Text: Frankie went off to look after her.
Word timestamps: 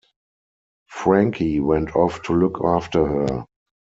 Frankie 0.89 1.59
went 1.59 1.95
off 1.95 2.23
to 2.23 2.33
look 2.33 2.59
after 2.65 3.05
her. 3.05 3.45